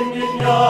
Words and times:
in 0.00 0.69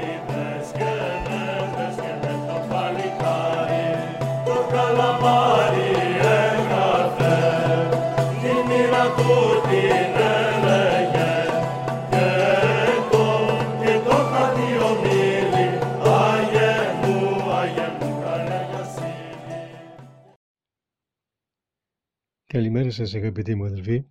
Σας 23.05 23.13
αγαπητοί 23.13 23.55
μου 23.55 23.65
αδελφοί. 23.65 24.07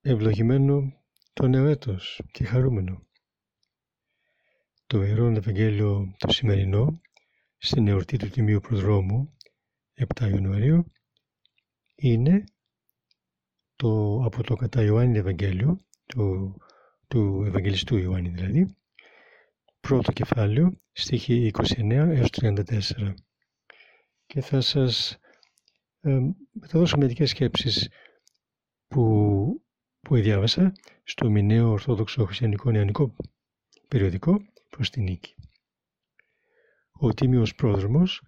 Ευλογημένο 0.00 1.02
το 1.32 1.48
νέο 1.48 1.66
έτος 1.66 2.22
και 2.30 2.44
χαρούμενο. 2.44 3.06
Το 4.86 5.02
Ιερό 5.02 5.26
Ευαγγέλιο 5.26 6.14
το 6.18 6.32
σημερινό 6.32 7.00
στην 7.56 7.88
εορτή 7.88 8.16
του 8.16 8.28
Τιμίου 8.28 8.60
Προδρόμου 8.60 9.36
7 10.14 10.30
Ιανουαρίου 10.30 10.92
είναι 11.94 12.44
το, 13.76 14.22
από 14.24 14.42
το 14.42 14.54
κατά 14.54 14.82
Ιωάννη 14.82 15.18
Ευαγγέλιο 15.18 15.80
του, 16.06 16.56
του 17.08 17.42
Ευαγγελιστού 17.46 17.96
Ιωάννη 17.96 18.28
δηλαδή 18.28 18.76
πρώτο 19.80 20.12
κεφάλαιο 20.12 20.80
στοιχεί 20.92 21.50
29 21.54 21.90
έως 21.90 22.28
34 22.32 23.14
και 24.26 24.40
θα 24.40 24.60
σας 24.60 25.12
ε, 25.12 25.29
θα 26.66 26.78
δώσω 26.78 26.96
μερικές 26.96 27.30
σκέψεις 27.30 27.88
που, 28.86 29.64
που 30.00 30.14
διάβασα 30.14 30.72
στο 31.04 31.30
μηνέο 31.30 31.70
Ορθόδοξο 31.70 32.24
Χριστιανικό 32.24 32.70
Νεανικό 32.70 33.14
περιοδικό 33.88 34.38
προς 34.68 34.90
την 34.90 35.02
νίκη. 35.02 35.34
Ο 36.92 37.14
Τίμιος 37.14 37.54
Πρόδρομος 37.54 38.22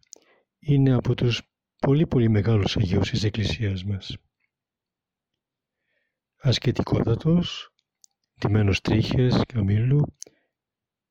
είναι 0.59 0.92
από 0.92 1.14
τους 1.14 1.42
πολύ 1.79 2.06
πολύ 2.06 2.29
μεγάλους 2.29 2.77
Αγίους 2.77 3.11
της 3.11 3.25
Εκκλησίας 3.25 3.84
μας. 3.84 4.17
Ασκετικότατος, 6.36 7.74
τιμένος 8.41 8.80
τρίχες 8.80 9.42
καμήλου 9.47 10.17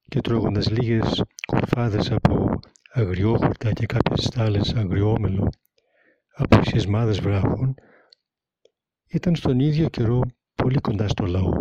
και 0.02 0.22
τρώγοντας 0.22 0.70
λίγες 0.70 1.24
κοφάδες 1.46 2.12
από 2.12 2.60
αγριόχορτα 2.92 3.74
και 3.74 3.86
κάποιες 3.86 4.24
στάλες 4.24 4.74
αγριόμελο 4.74 5.50
από 6.44 6.64
σχεσμάδες 6.64 7.20
βράχων 7.20 7.76
ήταν 9.08 9.36
στον 9.36 9.60
ίδιο 9.60 9.90
καιρό 9.90 10.22
πολύ 10.56 10.80
κοντά 10.80 11.08
στο 11.08 11.26
λαό 11.26 11.52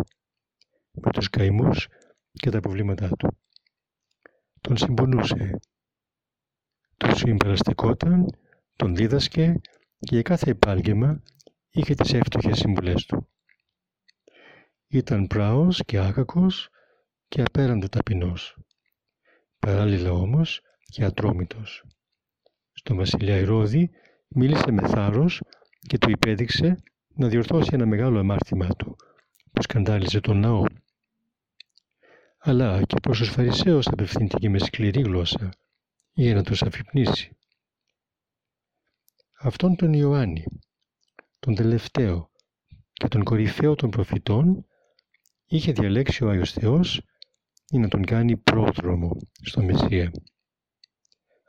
με 0.91 1.11
τους 1.11 1.29
καημούς 1.29 1.87
και 2.31 2.49
τα 2.49 2.59
προβλήματά 2.59 3.09
του. 3.09 3.37
Τον 4.61 4.77
συμπονούσε, 4.77 5.59
τον 6.97 7.15
συμπεραστικόταν, 7.15 8.25
τον 8.75 8.95
δίδασκε 8.95 9.59
και 9.99 10.13
για 10.15 10.21
κάθε 10.21 10.49
επάγγελμα 10.49 11.21
είχε 11.71 11.93
τις 11.93 12.13
εύτοχες 12.13 12.57
συμβουλές 12.57 13.05
του. 13.05 13.29
Ήταν 14.87 15.27
πράος 15.27 15.81
και 15.85 15.97
άκακος 15.97 16.69
και 17.27 17.41
απέραντο 17.41 17.87
ταπεινός. 17.87 18.57
Παράλληλα 19.59 20.11
όμως 20.11 20.61
και 20.85 21.03
ατρόμητος. 21.03 21.83
Στον 22.71 22.97
βασιλιά 22.97 23.37
Ηρώδη 23.37 23.91
μίλησε 24.35 24.71
με 24.71 24.87
θάρρος 24.87 25.41
και 25.79 25.97
του 25.97 26.09
υπέδειξε 26.09 26.83
να 27.15 27.27
διορθώσει 27.27 27.69
ένα 27.73 27.85
μεγάλο 27.85 28.19
αμάρτημά 28.19 28.67
του, 28.67 28.95
που 29.51 29.61
σκανδάλιζε 29.61 30.19
τον 30.19 30.39
ναό. 30.39 30.63
Αλλά 32.37 32.81
και 32.83 32.95
προς 33.01 33.17
τους 33.17 33.29
Φαρισαίους 33.29 33.87
απευθύνθηκε 33.87 34.49
με 34.49 34.59
σκληρή 34.59 35.01
γλώσσα, 35.01 35.49
για 36.13 36.33
να 36.33 36.43
τους 36.43 36.61
αφυπνήσει. 36.61 37.37
Αυτόν 39.39 39.75
τον 39.75 39.93
Ιωάννη, 39.93 40.45
τον 41.39 41.55
τελευταίο 41.55 42.31
και 42.93 43.07
τον 43.07 43.23
κορυφαίο 43.23 43.75
των 43.75 43.89
προφητών, 43.89 44.65
είχε 45.45 45.71
διαλέξει 45.71 46.23
ο 46.23 46.29
Άγιος 46.29 46.51
Θεός 46.51 47.01
για 47.67 47.79
να 47.79 47.87
τον 47.87 48.05
κάνει 48.05 48.37
πρόδρομο 48.37 49.17
στο 49.41 49.63
Μεσσία. 49.63 50.11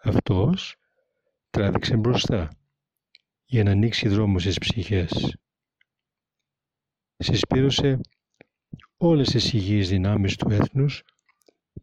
Αυτός 0.02 0.76
τράβηξε 1.50 1.96
μπροστά 1.96 2.48
για 3.52 3.64
να 3.64 3.70
ανοίξει 3.70 4.08
δρόμο 4.08 4.38
στις 4.38 4.58
ψυχές. 4.58 5.36
Συσπήρωσε 7.16 8.00
όλες 8.96 9.28
τις 9.28 9.52
υγιείς 9.52 9.88
δυνάμεις 9.88 10.36
του 10.36 10.50
έθνους, 10.50 11.02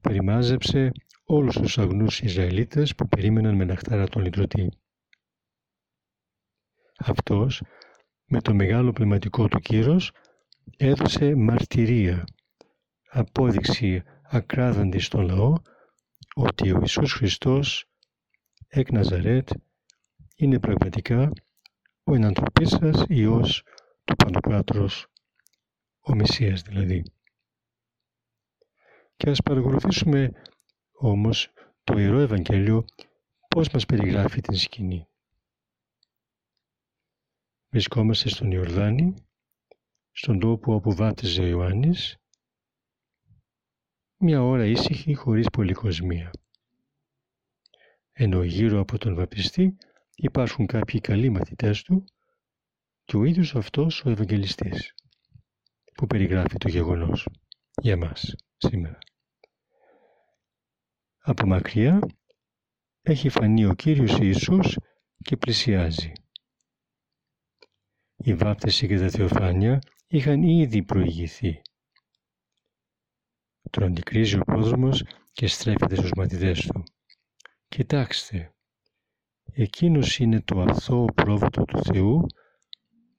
περιμάζεψε 0.02 0.92
όλους 1.24 1.56
τους 1.56 1.78
αγνούς 1.78 2.20
Ισραηλίτες 2.20 2.96
που 2.96 3.08
περίμεναν 3.08 3.56
με 3.56 3.64
ναχτάρα 3.64 4.08
τον 4.08 4.22
λυτρωτή. 4.22 4.70
Αυτός, 6.98 7.62
με 8.26 8.42
το 8.42 8.54
μεγάλο 8.54 8.92
πνευματικό 8.92 9.48
του 9.48 9.60
κύρος, 9.60 10.12
έδωσε 10.78 11.36
μαρτυρία, 11.36 12.24
απόδειξη 13.10 14.04
ακράδαντη 14.24 15.00
στον 15.00 15.26
λαό, 15.26 15.54
ότι 16.36 16.72
ο 16.72 16.80
Ιησούς 16.80 17.14
Χριστός 17.14 17.86
εκ 18.68 18.92
Ναζαρέτ 18.92 19.50
είναι 20.36 20.60
πραγματικά 20.60 21.32
ο 22.10 22.14
ενανθρωπής 22.14 22.70
σας 22.70 23.06
Υιός 23.08 23.64
του 24.04 24.16
Παντοκράτορος, 24.16 25.08
ο 26.00 26.16
Μεσσίας 26.16 26.62
δηλαδή. 26.62 27.04
Και 29.16 29.30
ας 29.30 29.42
παρακολουθήσουμε 29.42 30.32
όμως 30.92 31.54
το 31.84 31.98
Ιερό 31.98 32.20
Ευαγγέλιο 32.20 32.86
πώς 33.48 33.70
μας 33.70 33.86
περιγράφει 33.86 34.42
την 34.42 34.56
σκηνή. 34.56 35.08
Βρισκόμαστε 37.70 38.30
στον 38.30 38.52
Ιορδάνη, 38.52 39.14
στον 40.12 40.40
τόπο 40.40 40.74
όπου 40.74 40.94
βάπτιζε 40.94 41.42
ο 41.42 41.46
Ιωάννης, 41.46 42.18
μια 44.18 44.44
ώρα 44.44 44.66
ήσυχη 44.66 45.14
χωρίς 45.14 45.50
πολυκοσμία. 45.50 46.32
Ενώ 48.12 48.44
γύρω 48.44 48.80
από 48.80 48.98
τον 48.98 49.16
βαπιστή 49.16 49.78
υπάρχουν 50.22 50.66
κάποιοι 50.66 51.00
καλοί 51.00 51.30
μαθητές 51.30 51.82
του 51.82 52.04
και 53.04 53.18
ο 53.18 53.24
ίδιος 53.24 53.56
αυτός 53.56 54.06
ο 54.06 54.10
Ευαγγελιστής 54.10 54.94
που 55.94 56.08
περιγράφει 56.08 56.58
το 56.58 56.68
γεγονός 56.68 57.28
για 57.82 57.98
μας 57.98 58.36
σήμερα. 58.58 58.98
Από 61.18 61.48
μακριά 61.48 62.00
έχει 63.02 63.30
φανεί 63.30 63.66
ο 63.66 63.74
Κύριος 63.74 64.18
Ιησούς 64.20 64.78
και 65.18 65.38
πλησιάζει. 65.38 66.12
Η 68.16 68.34
βάπτιση 68.34 68.88
και 68.88 68.98
τα 68.98 69.10
θεοφάνεια 69.10 69.80
είχαν 70.08 70.44
ήδη 70.44 70.84
προηγηθεί. 70.84 71.62
Τον 73.70 73.84
αντικρίζει 73.84 74.36
ο 74.36 74.44
πρόδρομος 74.44 75.04
και 75.32 75.48
στρέφεται 75.48 75.96
στους 75.96 76.12
μαθητές 76.16 76.68
του. 76.68 76.84
Κοιτάξτε, 77.68 78.54
Εκείνος 79.62 80.20
είναι 80.20 80.42
το 80.42 80.62
αθώο 80.62 81.06
πρόβατο 81.06 81.64
του 81.66 81.84
Θεού 81.84 82.26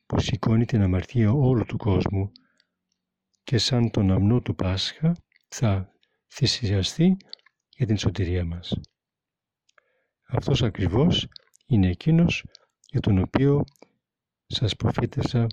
που 0.06 0.20
σηκώνει 0.20 0.64
την 0.64 0.82
αμαρτία 0.82 1.32
όλου 1.32 1.64
του 1.64 1.76
κόσμου 1.76 2.32
και 3.42 3.58
σαν 3.58 3.90
τον 3.90 4.10
αμνό 4.10 4.40
του 4.40 4.54
Πάσχα 4.54 5.16
θα 5.48 5.92
θυσιαστεί 6.32 7.16
για 7.76 7.86
την 7.86 7.98
σωτηρία 7.98 8.44
μας. 8.44 8.80
Αυτός 10.26 10.62
ακριβώς 10.62 11.28
είναι 11.66 11.88
εκείνος 11.88 12.44
για 12.90 13.00
τον 13.00 13.18
οποίο 13.18 13.64
σας 14.46 14.76
προφήτευσα 14.76 15.46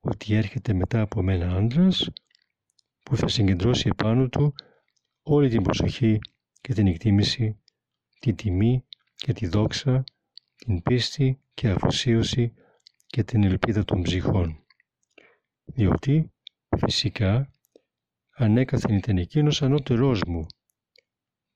ότι 0.00 0.34
έρχεται 0.34 0.72
μετά 0.72 1.00
από 1.00 1.22
μένα 1.22 1.56
άντρας 1.56 2.08
που 3.02 3.16
θα 3.16 3.28
συγκεντρώσει 3.28 3.88
επάνω 3.88 4.28
του 4.28 4.54
όλη 5.22 5.48
την 5.48 5.62
προσοχή 5.62 6.18
και 6.60 6.72
την 6.72 6.86
εκτίμηση, 6.86 7.60
την 8.18 8.36
τιμή 8.36 8.84
και 9.14 9.32
τη 9.32 9.46
δόξα, 9.46 10.04
την 10.66 10.82
πίστη 10.82 11.40
και 11.54 11.68
αφοσίωση 11.68 12.54
και 13.06 13.24
την 13.24 13.44
ελπίδα 13.44 13.84
των 13.84 14.02
ψυχών. 14.02 14.64
Διότι, 15.64 16.32
φυσικά, 16.76 17.50
ανέκαθεν 18.36 18.96
ήταν 18.96 19.18
εκείνος 19.18 19.62
ανώτερός 19.62 20.20
μου, 20.26 20.46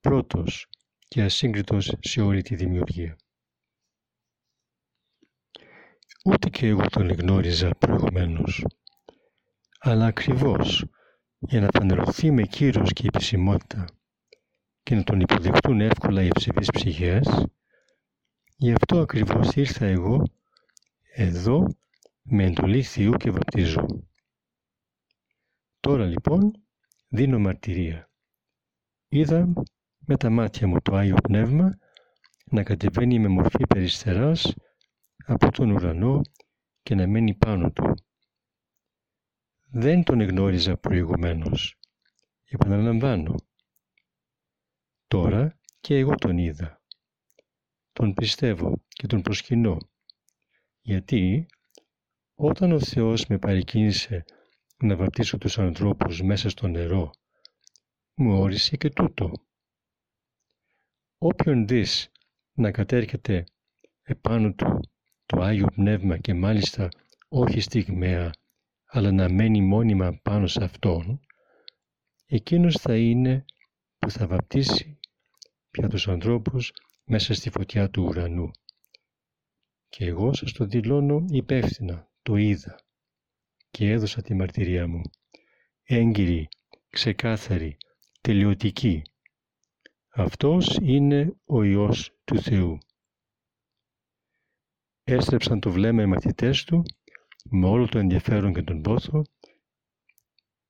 πρώτος 0.00 0.68
και 1.08 1.22
ασύγκριτος 1.22 1.96
σε 2.00 2.20
όλη 2.20 2.42
τη 2.42 2.54
δημιουργία. 2.54 3.16
Ούτε 6.24 6.48
και 6.48 6.66
εγώ 6.66 6.86
τον 6.88 7.10
γνώριζα 7.10 7.70
προηγουμένως, 7.70 8.64
αλλά 9.78 10.06
ακριβώς 10.06 10.84
για 11.38 11.60
να 11.60 11.68
φανερωθεί 11.74 12.30
με 12.30 12.42
κύρος 12.42 12.92
και 12.92 13.06
επισημότητα 13.06 13.84
και 14.82 14.94
να 14.94 15.04
τον 15.04 15.20
υποδεχτούν 15.20 15.80
εύκολα 15.80 16.22
οι 16.22 16.28
ευσεβείς 16.34 16.70
ψυχές, 16.70 17.46
γι' 18.56 18.72
αυτό 18.72 19.00
ακριβώς 19.00 19.54
ήρθα 19.54 19.86
εγώ 19.86 20.22
εδώ 21.14 21.66
με 22.22 22.44
εντολή 22.44 22.82
Θεού 22.82 23.12
και 23.12 23.30
βαπτίζω. 23.30 23.86
Τώρα 25.80 26.06
λοιπόν 26.06 26.52
δίνω 27.08 27.38
μαρτυρία. 27.38 28.10
Είδα 29.08 29.52
με 29.98 30.16
τα 30.16 30.30
μάτια 30.30 30.66
μου 30.66 30.80
το 30.80 30.96
Άγιο 30.96 31.16
Πνεύμα 31.22 31.78
να 32.44 32.62
κατεβαίνει 32.62 33.18
με 33.18 33.28
μορφή 33.28 33.66
περιστεράς 33.66 34.54
από 35.26 35.50
τον 35.50 35.70
ουρανό 35.70 36.20
και 36.82 36.94
να 36.94 37.06
μένει 37.06 37.34
πάνω 37.34 37.70
του. 37.70 37.94
Δεν 39.70 40.04
τον 40.04 40.20
εγνώριζα 40.20 40.76
προηγουμένως. 40.76 41.78
Επαναλαμβάνω. 42.44 43.34
Τώρα 45.06 45.58
και 45.80 45.96
εγώ 45.96 46.14
τον 46.14 46.38
είδα. 46.38 46.83
Τον 47.94 48.14
πιστεύω 48.14 48.85
και 48.88 49.06
τον 49.06 49.23
προσκυνώ. 49.23 49.79
Γιατί 50.81 51.46
όταν 52.35 52.73
ο 52.73 52.81
Θεός 52.81 53.26
με 53.26 53.38
παρεκκίνησε 53.38 54.25
να 54.76 54.96
βαπτίσω 54.96 55.38
τους 55.38 55.58
ανθρώπους 55.58 56.23
μέσα 56.23 56.49
στο 56.49 56.67
νερό, 56.67 57.11
μου 58.14 58.38
όρισε 58.38 58.76
και 58.76 58.91
τούτο. 58.91 59.32
Όποιον 61.19 61.67
δεις 61.67 62.11
να 62.52 62.70
κατέρχεται 62.70 63.44
επάνω 64.02 64.52
του 64.52 64.81
το 65.26 65.40
Άγιο 65.40 65.67
Πνεύμα 65.75 66.19
και 66.19 66.35
μάλιστα 66.35 66.88
όχι 67.29 67.61
στιγμαία, 67.61 68.31
αλλά 68.85 69.12
να 69.12 69.29
μένει 69.29 69.61
μόνιμα 69.61 70.19
πάνω 70.23 70.47
σε 70.47 70.64
Αυτόν, 70.64 71.20
εκείνος 72.26 72.76
θα 72.76 72.97
είναι 72.97 73.44
που 73.99 74.11
θα 74.11 74.26
βαπτίσει 74.26 74.99
πια 75.70 75.88
τους 75.88 76.08
ανθρώπους 76.08 76.73
μέσα 77.04 77.34
στη 77.34 77.50
φωτιά 77.50 77.90
του 77.90 78.02
ουρανού. 78.02 78.50
Και 79.88 80.04
εγώ 80.04 80.32
σας 80.32 80.52
το 80.52 80.64
δηλώνω 80.64 81.24
υπεύθυνα, 81.28 82.10
το 82.22 82.36
είδα 82.36 82.84
και 83.70 83.90
έδωσα 83.90 84.22
τη 84.22 84.34
μαρτυρία 84.34 84.88
μου. 84.88 85.00
Έγκυρη, 85.82 86.48
ξεκάθαρη, 86.90 87.76
τελειωτική. 88.20 89.02
Αυτός 90.08 90.78
είναι 90.82 91.36
ο 91.44 91.62
Υιός 91.62 92.18
του 92.24 92.40
Θεού. 92.40 92.78
Έστρεψαν 95.04 95.60
το 95.60 95.70
βλέμμα 95.70 96.02
οι 96.02 96.06
μαθητές 96.06 96.64
του 96.64 96.82
με 97.50 97.66
όλο 97.66 97.88
το 97.88 97.98
ενδιαφέρον 97.98 98.52
και 98.54 98.62
τον 98.62 98.82
πόθο 98.82 99.22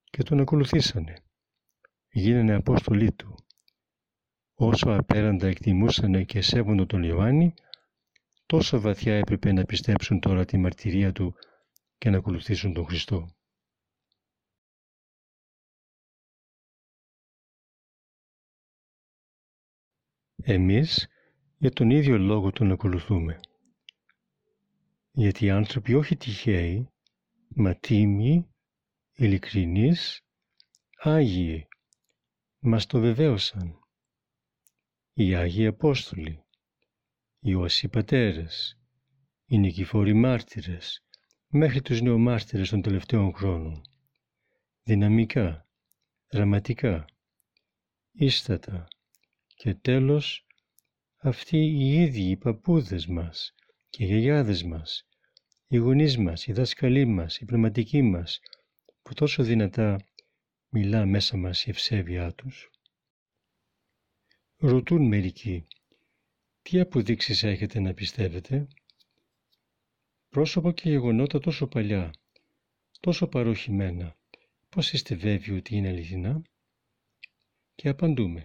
και 0.04 0.22
τον 0.22 0.40
ακολουθήσανε. 0.40 1.14
Γίνανε 2.08 2.54
απόστολοι 2.54 3.12
του. 3.12 3.34
Όσο 4.54 4.90
απέραντα 4.90 5.46
εκτιμούσανε 5.46 6.24
και 6.24 6.40
σέβονται 6.40 6.86
τον 6.86 7.02
Ιωάννη, 7.02 7.54
τόσο 8.46 8.80
βαθιά 8.80 9.14
έπρεπε 9.14 9.52
να 9.52 9.64
πιστέψουν 9.64 10.20
τώρα 10.20 10.44
τη 10.44 10.56
μαρτυρία 10.56 11.12
του 11.12 11.34
και 11.98 12.10
να 12.10 12.16
ακολουθήσουν 12.16 12.72
τον 12.72 12.84
Χριστό. 12.84 13.34
Εμείς 20.36 21.08
για 21.58 21.70
τον 21.70 21.90
ίδιο 21.90 22.18
λόγο 22.18 22.50
τον 22.50 22.70
ακολουθούμε. 22.70 23.40
Γιατί 25.10 25.44
οι 25.44 25.50
άνθρωποι 25.50 25.94
όχι 25.94 26.16
τυχαίοι, 26.16 26.88
μα 27.48 27.74
τίμοι, 27.74 28.48
ειλικρινείς, 29.12 30.20
Άγιοι, 30.96 31.68
μας 32.58 32.86
το 32.86 33.00
βεβαίωσαν. 33.00 33.83
Οι 35.16 35.34
Άγιοι 35.34 35.66
Απόστολοι, 35.66 36.44
οι 37.40 37.54
Όσοι 37.54 37.88
Πατέρες, 37.88 38.78
οι 39.46 39.58
Νικηφόροι 39.58 40.12
Μάρτυρες, 40.12 41.04
μέχρι 41.48 41.82
τους 41.82 42.00
νεομάρτυρες 42.00 42.68
των 42.68 42.82
τελευταίων 42.82 43.34
χρόνων. 43.34 43.82
Δυναμικά, 44.82 45.68
δραματικά, 46.28 47.04
ίστατα 48.12 48.88
και 49.54 49.74
τέλος 49.74 50.46
αυτοί 51.16 51.58
οι 51.58 52.02
ίδιοι 52.02 52.30
οι 52.30 52.36
παππούδες 52.36 53.06
μας 53.06 53.54
και 53.88 54.04
οι 54.04 54.06
γιαγιάδες 54.06 54.62
μας, 54.62 55.06
οι 55.66 55.76
γονείς 55.76 56.18
μας, 56.18 56.46
οι 56.46 56.52
δάσκαλοι 56.52 57.04
μας, 57.04 57.38
οι 57.38 57.44
πνευματικοί 57.44 58.02
μας, 58.02 58.40
που 59.02 59.14
τόσο 59.14 59.42
δυνατά 59.42 59.96
μιλά 60.68 61.06
μέσα 61.06 61.36
μας 61.36 61.64
η 61.64 61.70
ευσέβειά 61.70 62.32
τους. 62.32 62.68
Ρωτούν 64.58 65.06
μερικοί, 65.06 65.66
τι 66.62 66.80
αποδείξεις 66.80 67.42
έχετε 67.42 67.80
να 67.80 67.94
πιστεύετε, 67.94 68.68
πρόσωπα 70.28 70.72
και 70.72 70.88
γεγονότα 70.90 71.38
τόσο 71.40 71.66
παλιά, 71.66 72.10
τόσο 73.00 73.26
παροχημένα, 73.26 74.16
πώς 74.68 74.92
είστε 74.92 75.14
βέβαιοι 75.14 75.56
ότι 75.56 75.76
είναι 75.76 75.88
αληθινά; 75.88 76.42
Και 77.74 77.88
απαντούμε. 77.88 78.42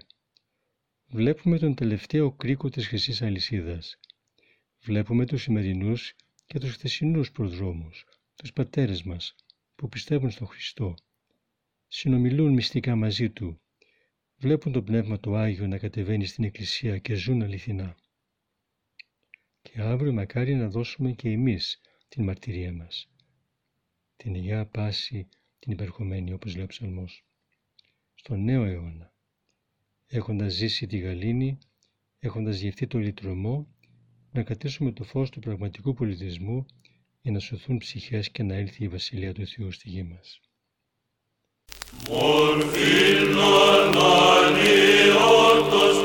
Βλέπουμε 1.08 1.58
τον 1.60 1.76
τελευταίο 1.76 2.32
κρίκο 2.32 2.70
της 2.70 2.88
χρυσής 2.88 3.22
αλυσίδας. 3.22 4.00
Βλέπουμε 4.82 5.26
τους 5.26 5.42
σημερινούς 5.42 6.16
και 6.46 6.60
τους 6.60 6.74
χθεσινούς 6.74 7.32
προδρόμους, 7.32 8.06
τους 8.36 8.54
πατέρες 8.54 9.04
μας, 9.04 9.36
που 9.76 9.90
πιστεύουν 9.90 10.32
στον 10.32 10.48
Χριστό. 10.48 10.96
Συνομιλούν 11.88 12.54
μυστικά 12.54 12.96
μαζί 12.96 13.30
Του. 13.30 13.62
Βλέπουν 14.40 14.72
το 14.72 14.84
Πνεύμα 14.84 15.20
του 15.20 15.36
Άγιο 15.36 15.68
να 15.68 15.78
κατεβαίνει 15.78 16.26
στην 16.26 16.44
Εκκλησία 16.44 16.98
και 16.98 17.16
ζουν 17.16 17.42
αληθινά 17.42 17.96
και 19.62 19.82
αύριο 19.82 20.14
μακάρι 20.14 20.56
να 20.56 20.70
δώσουμε 20.70 21.12
και 21.12 21.30
εμείς 21.30 21.82
την 22.08 22.24
μαρτυρία 22.24 22.74
μας. 22.74 23.10
Την 24.16 24.34
Αγιά 24.34 24.66
Πάση 24.66 25.30
την 25.60 25.72
υπερχομένη 25.72 26.34
όπως 26.34 26.56
λέει 26.56 26.64
ο 26.64 26.68
ψαλμός. 26.68 27.26
Στον 28.16 28.44
νέο 28.44 28.64
αιώνα, 28.64 29.14
έχοντας 30.08 30.54
ζήσει 30.54 30.88
τη 30.88 30.98
γαλήνη, 30.98 31.58
έχοντας 32.20 32.60
γευτεί 32.60 32.88
το 32.88 32.98
λιτρωμό, 32.98 33.68
να 34.32 34.44
κατήσουμε 34.44 34.92
το 34.92 35.04
φως 35.04 35.30
του 35.30 35.40
πραγματικού 35.40 35.94
πολιτισμού 35.94 36.66
για 37.22 37.32
να 37.32 37.40
σωθούν 37.40 37.78
ψυχές 37.78 38.32
και 38.32 38.44
να 38.44 38.56
έλθει 38.56 38.84
η 38.84 38.88
Βασιλεία 38.88 39.34
του 39.34 39.48
Θεού 39.48 39.72
στη 39.72 39.90
γη 39.90 40.04
μας. 40.04 40.40
Όπως 45.72 45.98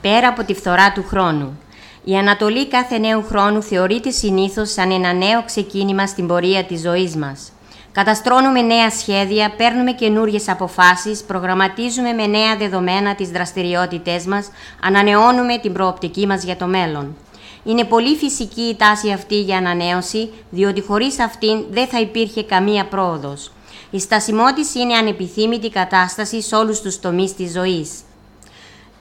πέρα 0.00 0.28
από 0.28 0.44
τη 0.44 0.54
φθορά 0.54 0.92
του 0.92 1.04
χρόνου. 1.08 1.58
Η 2.04 2.16
Ανατολή 2.16 2.68
κάθε 2.68 2.98
νέου 2.98 3.24
χρόνου 3.24 3.62
θεωρείται 3.62 4.10
συνήθως 4.10 4.72
σαν 4.72 4.90
ένα 4.90 5.12
νέο 5.12 5.44
ξεκίνημα 5.44 6.06
στην 6.06 6.26
πορεία 6.26 6.64
της 6.64 6.80
ζωής 6.80 7.16
μας. 7.16 7.52
Καταστρώνουμε 7.92 8.62
νέα 8.62 8.90
σχέδια, 8.90 9.52
παίρνουμε 9.56 9.92
καινούριες 9.92 10.48
αποφάσεις, 10.48 11.22
προγραμματίζουμε 11.22 12.12
με 12.12 12.26
νέα 12.26 12.56
δεδομένα 12.56 13.14
τις 13.14 13.30
δραστηριότητές 13.30 14.24
μας, 14.26 14.50
ανανεώνουμε 14.82 15.58
την 15.58 15.72
προοπτική 15.72 16.26
μας 16.26 16.44
για 16.44 16.56
το 16.56 16.66
μέλλον. 16.66 17.16
Είναι 17.64 17.84
πολύ 17.84 18.16
φυσική 18.16 18.60
η 18.60 18.76
τάση 18.76 19.10
αυτή 19.10 19.40
για 19.40 19.56
ανανέωση, 19.56 20.30
διότι 20.50 20.80
χωρίς 20.80 21.18
αυτήν 21.18 21.64
δεν 21.70 21.86
θα 21.86 22.00
υπήρχε 22.00 22.42
καμία 22.42 22.86
πρόοδος. 22.86 23.52
Η 23.90 23.98
στασιμότηση 24.00 24.80
είναι 24.80 24.94
ανεπιθύμητη 24.94 25.70
κατάσταση 25.70 26.42
σε 26.42 26.56
όλους 26.56 26.80
τους 26.80 27.00
τομείς 27.00 27.34
της 27.34 27.52
ζωής. 27.52 27.90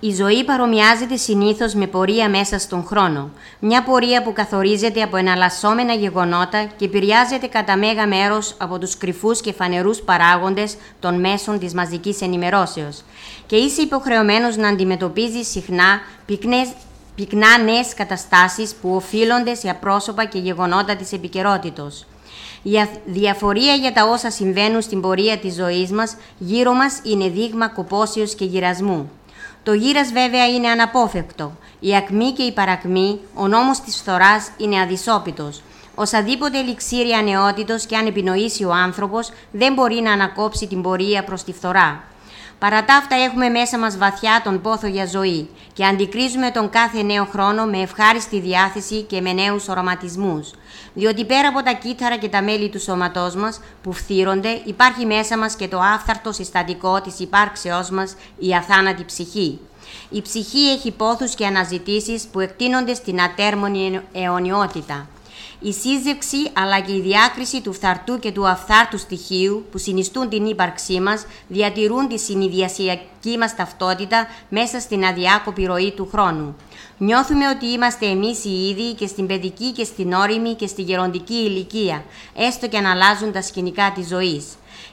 Η 0.01 0.13
ζωή 0.13 0.43
παρομοιάζεται 0.43 1.15
συνήθως 1.15 1.73
με 1.73 1.87
πορεία 1.87 2.29
μέσα 2.29 2.59
στον 2.59 2.83
χρόνο. 2.85 3.29
Μια 3.59 3.83
πορεία 3.83 4.23
που 4.23 4.33
καθορίζεται 4.33 5.01
από 5.01 5.17
εναλλασσόμενα 5.17 5.93
γεγονότα 5.93 6.63
και 6.77 6.85
επηρεάζεται 6.85 7.47
κατά 7.47 7.77
μέγα 7.77 8.07
μέρος 8.07 8.55
από 8.57 8.79
τους 8.79 8.97
κρυφούς 8.97 9.41
και 9.41 9.53
φανερούς 9.53 10.01
παράγοντες 10.01 10.75
των 10.99 11.19
μέσων 11.19 11.59
της 11.59 11.73
μαζικής 11.73 12.21
ενημερώσεως. 12.21 13.01
Και 13.45 13.55
είσαι 13.55 13.81
υποχρεωμένος 13.81 14.55
να 14.55 14.67
αντιμετωπίζεις 14.67 15.47
συχνά 15.47 15.99
πυκνές, 16.25 16.69
πυκνά 17.19 17.57
νέες 17.57 17.93
καταστάσεις 17.93 18.75
που 18.75 18.95
οφείλονται 18.95 19.55
σε 19.55 19.69
απρόσωπα 19.69 20.25
και 20.25 20.39
γεγονότα 20.39 20.95
της 20.95 21.11
επικαιρότητα. 21.11 21.91
Η 22.63 22.71
διαφορία 23.05 23.73
για 23.73 23.93
τα 23.93 24.05
όσα 24.05 24.31
συμβαίνουν 24.31 24.81
στην 24.81 25.01
πορεία 25.01 25.37
της 25.37 25.53
ζωής 25.53 25.91
μας 25.91 26.15
γύρω 26.37 26.73
μας 26.73 26.99
είναι 27.03 27.29
δείγμα 27.29 27.67
κοπόσεως 27.67 28.35
και 28.35 28.45
γυρασμού. 28.45 29.11
Το 29.63 29.73
γύρας 29.73 30.11
βέβαια 30.11 30.47
είναι 30.47 30.67
αναπόφευκτο. 30.67 31.51
Η 31.79 31.95
ακμή 31.95 32.31
και 32.31 32.43
η 32.43 32.51
παρακμή, 32.51 33.19
ο 33.33 33.47
νόμος 33.47 33.79
της 33.79 33.95
φθοράς 33.95 34.51
είναι 34.57 34.81
αδυσόπιτος. 34.81 35.61
Οσαδήποτε 35.95 36.59
ελιξήρια 36.59 37.21
νεότητος 37.21 37.85
και 37.85 37.95
αν 37.95 38.07
επινοήσει 38.07 38.63
ο 38.63 38.73
άνθρωπος 38.73 39.31
δεν 39.51 39.73
μπορεί 39.73 40.01
να 40.01 40.11
ανακόψει 40.11 40.67
την 40.67 40.81
πορεία 40.81 41.23
προς 41.23 41.43
τη 41.43 41.53
φθορά. 41.53 42.03
Παρά 42.59 42.85
τα 42.85 42.95
αυτά 42.95 43.15
έχουμε 43.15 43.49
μέσα 43.49 43.79
μας 43.79 43.97
βαθιά 43.97 44.41
τον 44.43 44.61
πόθο 44.61 44.87
για 44.87 45.05
ζωή 45.05 45.49
και 45.73 45.85
αντικρίζουμε 45.85 46.51
τον 46.51 46.69
κάθε 46.69 47.03
νέο 47.03 47.25
χρόνο 47.25 47.65
με 47.65 47.77
ευχάριστη 47.77 48.39
διάθεση 48.39 49.01
και 49.01 49.21
με 49.21 49.33
νέους 49.33 49.67
οραματισμούς. 49.67 50.51
Διότι 50.93 51.25
πέρα 51.25 51.47
από 51.47 51.63
τα 51.63 51.73
κύτταρα 51.73 52.17
και 52.17 52.29
τα 52.29 52.41
μέλη 52.41 52.69
του 52.69 52.79
σώματός 52.79 53.35
μας 53.35 53.59
που 53.83 53.93
φθύρονται 53.93 54.61
υπάρχει 54.65 55.05
μέσα 55.05 55.37
μας 55.37 55.55
και 55.55 55.67
το 55.67 55.79
άφθαρτο 55.79 56.31
συστατικό 56.31 57.01
της 57.01 57.19
υπάρξεώς 57.19 57.89
μας, 57.89 58.15
η 58.37 58.55
αθάνατη 58.55 59.05
ψυχή. 59.05 59.59
Η 60.09 60.21
ψυχή 60.21 60.69
έχει 60.69 60.91
πόθους 60.91 61.35
και 61.35 61.45
αναζητήσεις 61.45 62.27
που 62.31 62.39
εκτείνονται 62.39 62.93
στην 62.93 63.21
ατέρμονη 63.21 64.01
αιωνιότητα. 64.13 65.07
Η 65.61 65.73
σύζευξη 65.73 66.37
αλλά 66.53 66.79
και 66.79 66.95
η 66.95 67.01
διάκριση 67.01 67.61
του 67.61 67.73
φθαρτού 67.73 68.19
και 68.19 68.31
του 68.31 68.47
αφθάρτου 68.47 68.97
στοιχείου 68.97 69.65
που 69.71 69.77
συνιστούν 69.77 70.29
την 70.29 70.45
ύπαρξή 70.45 70.99
μας 70.99 71.25
διατηρούν 71.47 72.07
τη 72.07 72.19
συνειδιασιακή 72.19 73.37
μας 73.39 73.55
ταυτότητα 73.55 74.27
μέσα 74.49 74.79
στην 74.79 75.05
αδιάκοπη 75.05 75.65
ροή 75.65 75.91
του 75.91 76.09
χρόνου. 76.11 76.55
Νιώθουμε 76.97 77.47
ότι 77.47 77.65
είμαστε 77.65 78.05
εμείς 78.05 78.45
οι 78.45 78.69
ίδιοι 78.69 78.93
και 78.93 79.07
στην 79.07 79.27
παιδική 79.27 79.71
και 79.71 79.83
στην 79.83 80.13
όρημη 80.13 80.53
και 80.53 80.67
στη 80.67 80.81
γεροντική 80.81 81.33
ηλικία, 81.33 82.03
έστω 82.35 82.67
και 82.67 82.77
αν 82.77 82.85
αλλάζουν 82.85 83.31
τα 83.31 83.41
σκηνικά 83.41 83.91
της 83.95 84.07
ζωής. 84.07 84.45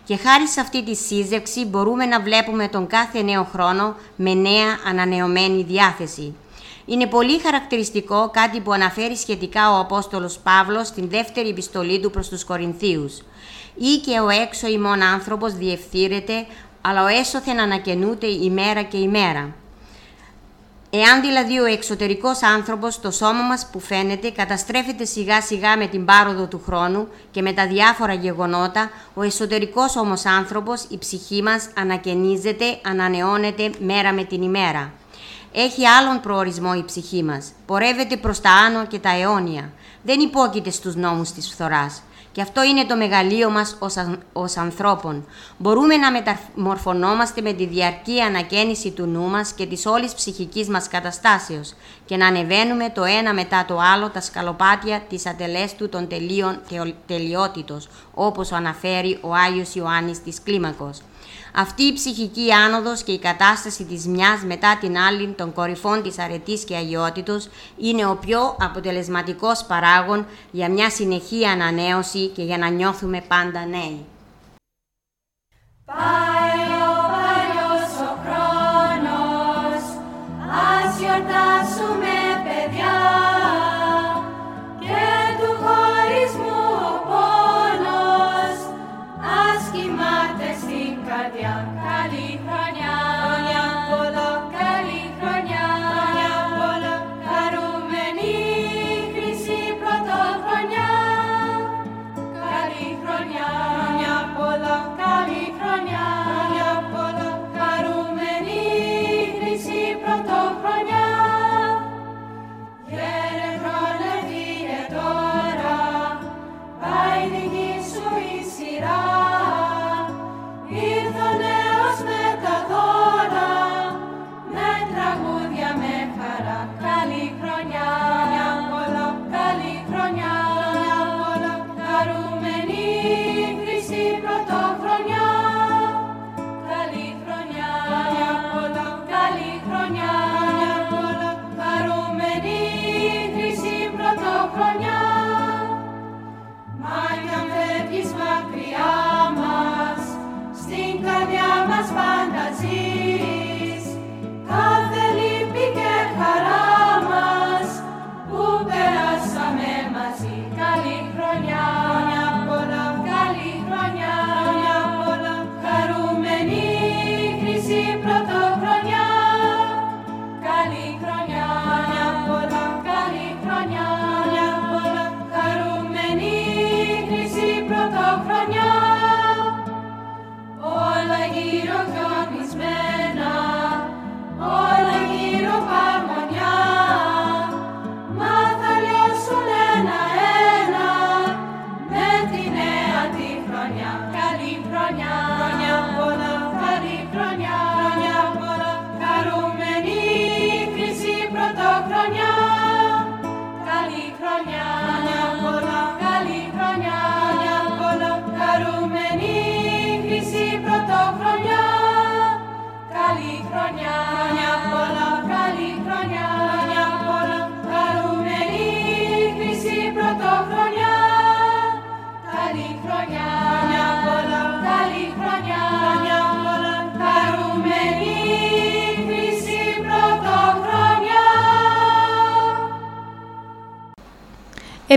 Και 0.04 0.16
χάρη 0.16 0.48
σε 0.48 0.60
αυτή 0.60 0.84
τη 0.84 0.94
σύζευξη 0.94 1.64
μπορούμε 1.64 2.06
να 2.06 2.20
βλέπουμε 2.20 2.68
τον 2.68 2.86
κάθε 2.86 3.22
νέο 3.22 3.44
χρόνο 3.52 3.94
με 4.16 4.34
νέα 4.34 4.78
ανανεωμένη 4.88 5.62
διάθεση. 5.62 6.34
Είναι 6.86 7.06
πολύ 7.06 7.40
χαρακτηριστικό 7.40 8.30
κάτι 8.32 8.60
που 8.60 8.72
αναφέρει 8.72 9.16
σχετικά 9.16 9.72
ο 9.72 9.78
Απόστολος 9.78 10.38
Παύλος 10.38 10.86
στην 10.86 11.08
δεύτερη 11.08 11.48
επιστολή 11.48 12.00
του 12.00 12.10
προς 12.10 12.28
τους 12.28 12.44
Κορινθίους. 12.44 13.22
«Ή 13.74 13.96
και 14.04 14.20
ο 14.20 14.28
έξω 14.28 14.66
ημών 14.66 15.02
άνθρωπος 15.02 15.52
διευθύρεται, 15.52 16.46
αλλά 16.80 17.04
ο 17.04 17.06
έσωθεν 17.06 17.60
ανακαινούται 17.60 18.26
ημέρα 18.26 18.82
και 18.82 18.96
ημέρα». 18.96 19.54
Εάν 20.90 21.20
δηλαδή 21.20 21.58
ο 21.58 21.64
εξωτερικός 21.64 22.42
άνθρωπος, 22.42 23.00
το 23.00 23.10
σώμα 23.10 23.42
μας 23.42 23.68
που 23.72 23.80
φαίνεται, 23.80 24.30
καταστρέφεται 24.30 25.04
σιγά 25.04 25.40
σιγά 25.40 25.76
με 25.76 25.86
την 25.86 26.04
πάροδο 26.04 26.46
του 26.46 26.62
χρόνου 26.66 27.08
και 27.30 27.42
με 27.42 27.52
τα 27.52 27.66
διάφορα 27.66 28.12
γεγονότα, 28.12 28.90
ο 29.14 29.22
εσωτερικός 29.22 29.96
όμως 29.96 30.24
άνθρωπος, 30.24 30.86
η 30.88 30.98
ψυχή 30.98 31.42
μας, 31.42 31.68
ανακαινίζεται, 31.76 32.78
ανανεώνεται 32.84 33.70
μέρα 33.78 34.12
με 34.12 34.24
την 34.24 34.42
ημέρα. 34.42 34.92
Έχει 35.58 35.86
άλλον 35.86 36.20
προορισμό 36.20 36.72
η 36.76 36.84
ψυχή 36.84 37.22
μας. 37.22 37.52
Πορεύεται 37.66 38.16
προς 38.16 38.40
τα 38.40 38.50
άνω 38.50 38.86
και 38.86 38.98
τα 38.98 39.10
αιώνια. 39.10 39.72
Δεν 40.02 40.20
υπόκειται 40.20 40.70
στους 40.70 40.94
νόμους 40.94 41.30
της 41.30 41.48
φθοράς. 41.48 42.02
Και 42.32 42.42
αυτό 42.42 42.62
είναι 42.62 42.84
το 42.84 42.96
μεγαλείο 42.96 43.50
μας 43.50 43.76
ως, 43.78 43.94
ως 44.32 44.56
ανθρώπων. 44.56 45.26
Μπορούμε 45.58 45.96
να 45.96 46.10
μεταμορφωνόμαστε 46.10 47.40
με 47.40 47.52
τη 47.52 47.66
διαρκή 47.66 48.20
ανακαίνιση 48.20 48.90
του 48.90 49.06
νου 49.06 49.28
μας 49.28 49.52
και 49.52 49.66
της 49.66 49.86
όλης 49.86 50.14
ψυχικής 50.14 50.68
μας 50.68 50.88
καταστάσεως 50.88 51.74
και 52.04 52.16
να 52.16 52.26
ανεβαίνουμε 52.26 52.90
το 52.94 53.04
ένα 53.04 53.34
μετά 53.34 53.64
το 53.68 53.78
άλλο 53.94 54.10
τα 54.10 54.20
σκαλοπάτια 54.20 55.00
της 55.08 55.26
ατελέστου 55.26 55.88
των 55.88 56.08
τελείων 56.08 56.60
τελειότητος, 57.06 57.88
όπως 58.14 58.52
αναφέρει 58.52 59.18
ο 59.20 59.34
Άγιος 59.34 59.74
Ιωάννης 59.74 60.22
της 60.22 60.42
Κλίμακος. 60.42 61.00
Αυτή 61.58 61.82
η 61.82 61.92
ψυχική 61.92 62.52
άνοδος 62.52 63.02
και 63.02 63.12
η 63.12 63.18
κατάσταση 63.18 63.84
της 63.84 64.06
μιας 64.06 64.42
μετά 64.44 64.78
την 64.80 64.98
άλλη 64.98 65.28
των 65.28 65.52
κορυφών 65.52 66.02
της 66.02 66.18
αρετής 66.18 66.64
και 66.64 66.76
αγιότητος 66.76 67.48
είναι 67.76 68.06
ο 68.06 68.16
πιο 68.16 68.56
αποτελεσματικός 68.60 69.64
παράγων 69.64 70.26
για 70.50 70.70
μια 70.70 70.90
συνεχή 70.90 71.44
ανανέωση 71.44 72.26
και 72.26 72.42
για 72.42 72.58
να 72.58 72.68
νιώθουμε 72.68 73.24
πάντα 73.28 73.66
νέοι. 73.66 74.04
χρονιά, 81.06 81.24
καλή 81.24 81.26
χρονιά. 81.26 81.75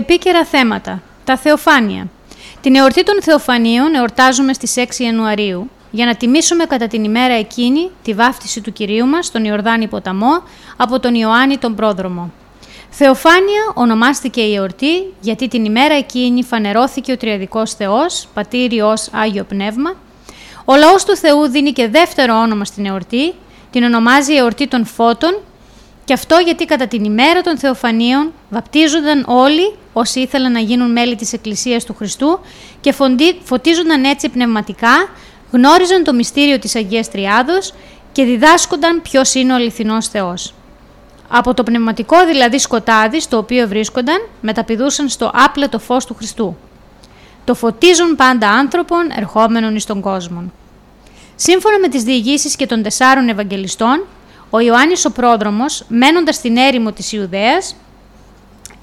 Επίκαιρα 0.00 0.44
θέματα. 0.44 1.02
Τα 1.24 1.36
Θεοφάνεια. 1.36 2.06
Την 2.60 2.74
εορτή 2.74 3.02
των 3.02 3.22
Θεοφανίων 3.22 3.94
εορτάζουμε 3.94 4.52
στις 4.52 4.74
6 4.76 4.82
Ιανουαρίου 4.98 5.70
για 5.90 6.06
να 6.06 6.14
τιμήσουμε 6.14 6.64
κατά 6.64 6.86
την 6.86 7.04
ημέρα 7.04 7.34
εκείνη 7.34 7.90
τη 8.02 8.14
βάφτιση 8.14 8.60
του 8.60 8.72
Κυρίου 8.72 9.06
μας 9.06 9.26
στον 9.26 9.44
Ιορδάνη 9.44 9.86
ποταμό 9.86 10.42
από 10.76 11.00
τον 11.00 11.14
Ιωάννη 11.14 11.58
τον 11.58 11.74
Πρόδρομο. 11.74 12.32
Θεοφάνεια 12.90 13.72
ονομάστηκε 13.74 14.40
η 14.40 14.54
εορτή 14.54 15.14
γιατί 15.20 15.48
την 15.48 15.64
ημέρα 15.64 15.94
εκείνη 15.94 16.42
φανερώθηκε 16.42 17.12
ο 17.12 17.16
Τριαδικός 17.16 17.74
Θεός, 17.74 18.28
Πατήρ 18.34 18.70
Άγιο 19.10 19.44
Πνεύμα. 19.44 19.94
Ο 20.64 20.76
λαός 20.76 21.04
του 21.04 21.16
Θεού 21.16 21.48
δίνει 21.48 21.72
και 21.72 21.88
δεύτερο 21.88 22.34
όνομα 22.38 22.64
στην 22.64 22.86
εορτή, 22.86 23.34
την 23.70 23.82
ονομάζει 23.82 24.34
εορτή 24.34 24.68
των 24.68 24.84
φώτων 24.84 25.38
και 26.04 26.12
αυτό 26.12 26.36
γιατί 26.44 26.64
κατά 26.64 26.86
την 26.86 27.04
ημέρα 27.04 27.40
των 27.40 27.58
Θεοφανίων 27.58 28.32
βαπτίζονταν 28.50 29.24
όλοι 29.28 29.74
όσοι 29.92 30.20
ήθελαν 30.20 30.52
να 30.52 30.60
γίνουν 30.60 30.92
μέλη 30.92 31.16
της 31.16 31.32
Εκκλησίας 31.32 31.84
του 31.84 31.94
Χριστού 31.94 32.40
και 32.80 32.94
φωτίζονταν 33.42 34.04
έτσι 34.04 34.28
πνευματικά, 34.28 35.08
γνώριζαν 35.50 36.04
το 36.04 36.12
μυστήριο 36.12 36.58
της 36.58 36.74
Αγίας 36.74 37.10
Τριάδος 37.10 37.74
και 38.12 38.24
διδάσκονταν 38.24 39.02
ποιος 39.02 39.34
είναι 39.34 39.52
ο 39.52 39.54
αληθινός 39.54 40.08
Θεός. 40.08 40.54
Από 41.28 41.54
το 41.54 41.62
πνευματικό 41.62 42.26
δηλαδή 42.26 42.58
σκοτάδι 42.58 43.20
στο 43.20 43.36
οποίο 43.36 43.68
βρίσκονταν, 43.68 44.28
μεταπηδούσαν 44.40 45.08
στο 45.08 45.30
άπλετο 45.34 45.78
φως 45.78 46.04
του 46.04 46.14
Χριστού. 46.14 46.56
Το 47.44 47.54
φωτίζουν 47.54 48.16
πάντα 48.16 48.50
άνθρωπον 48.50 49.10
ερχόμενων 49.16 49.76
εις 49.76 49.84
τον 49.84 50.00
κόσμο. 50.00 50.52
Σύμφωνα 51.36 51.78
με 51.78 51.88
τις 51.88 52.02
διηγήσεις 52.02 52.56
και 52.56 52.66
των 52.66 52.82
τεσσάρων 52.82 53.28
Ευαγγελιστών, 53.28 54.04
ο 54.50 54.60
Ιωάννης 54.60 55.04
ο 55.04 55.12
Πρόδρομος, 55.12 55.84
μένοντας 55.88 56.34
στην 56.34 56.56
έρημο 56.56 56.92
της 56.92 57.12
Ιουδαίας, 57.12 57.76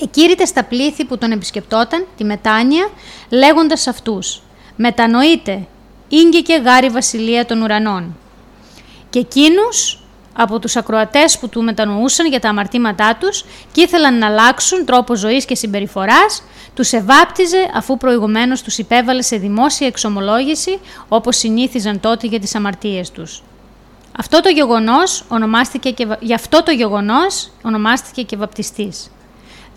εκήρυτε 0.02 0.46
στα 0.46 0.64
πλήθη 0.64 1.06
που 1.06 1.18
τον 1.18 1.32
επισκεπτόταν 1.32 2.06
τη 2.18 2.24
μετάνοια, 2.24 2.90
λέγοντας 3.30 3.88
αυτούς 3.88 4.42
«Μετανοείτε, 4.76 5.68
ήγγε 6.08 6.42
και 6.42 6.62
γάρη 6.66 6.90
βασιλεία 6.90 7.46
των 7.46 7.62
ουρανών». 7.62 8.18
Και 9.10 9.20
εκείνους 9.20 10.02
από 10.34 10.60
τους 10.60 10.76
ακροατές 10.76 11.40
που 11.40 11.50
του 11.50 11.64
μετανοούσαν 11.64 12.28
για 12.28 12.40
τα 12.40 12.50
αμαρτήματά 12.50 13.18
τους 13.20 13.46
και 13.72 13.82
ήθελαν 13.82 14.18
να 14.18 14.28
αλλάξουν 14.28 14.86
τρόπο 14.86 15.16
ζωής 15.16 15.46
και 15.46 15.56
συμπεριφοράς, 15.56 16.44
τους 16.74 16.94
ευάπτιζε 16.94 17.70
αφού 17.74 17.98
προηγουμένως 17.98 18.62
τους 18.62 18.78
υπέβαλε 18.78 19.22
σε 19.22 19.38
δημόσια 19.38 19.88
εξομολόγηση 19.88 20.80
όπως 21.08 21.38
συνήθιζαν 21.38 22.00
τότε 22.00 22.28
για 22.28 22.40
τις 22.40 22.56
αμαρτίες 22.56 23.12
τους. 23.12 23.44
Αυτό 24.20 24.42
το 24.42 24.50
γεγονός 24.50 25.24
ονομάστηκε 25.28 25.92
και, 25.92 26.08
γι' 26.20 26.34
αυτό 26.34 26.64
το 26.64 26.72
γεγονός 26.72 27.52
ονομάστηκε 27.62 28.22
και 28.22 28.38
βαπτιστής. 28.38 29.12